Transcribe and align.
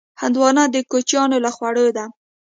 هندوانه 0.21 0.63
د 0.69 0.75
کوچیانو 0.91 1.37
له 1.45 1.49
خوړو 1.55 1.87
ده. 1.97 2.05